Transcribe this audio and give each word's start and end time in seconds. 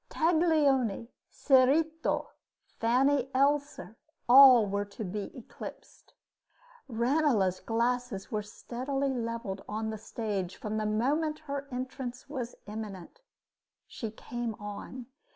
Taglioni, 0.09 1.09
Cerito, 1.31 2.29
Fanny 2.65 3.29
Elssler, 3.35 3.97
all 4.27 4.65
were 4.65 4.83
to 4.83 5.03
be 5.03 5.25
eclipsed. 5.37 6.15
Ranelagh's 6.87 7.59
glasses 7.59 8.31
were 8.31 8.41
steadily 8.41 9.13
leveled 9.13 9.63
on 9.69 9.91
the 9.91 9.99
stage 9.99 10.55
from 10.57 10.77
the 10.77 10.87
moment 10.87 11.37
her 11.45 11.67
entrance 11.71 12.27
was 12.27 12.55
imminent. 12.65 13.19
She 13.85 14.09
came 14.09 14.55
on. 14.55 15.05